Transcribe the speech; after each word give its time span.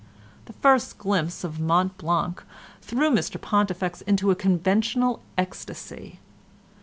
The 0.45 0.53
first 0.53 0.97
glimpse 0.97 1.43
of 1.43 1.59
Mont 1.59 1.95
Blanc 1.99 2.41
threw 2.81 3.11
Mr 3.11 3.39
Pontifex 3.39 4.01
into 4.01 4.31
a 4.31 4.35
conventional 4.35 5.21
ecstasy. 5.37 6.17